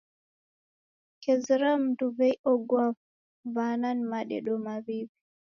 [1.21, 2.85] Kezera mundu w'ei ogua
[3.53, 5.15] w'ana ni madedo maw'iwi.